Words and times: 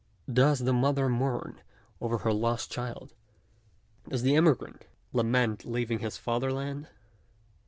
does 0.33 0.57
the 0.57 0.73
mother 0.73 1.07
mourn 1.07 1.61
over 2.01 2.17
her 2.17 2.33
lost 2.33 2.71
child? 2.71 3.13
does 4.09 4.23
the 4.23 4.35
emigrant 4.35 4.87
lament 5.13 5.63
leaving 5.63 5.99
his 5.99 6.17
father 6.17 6.51
land 6.51 6.87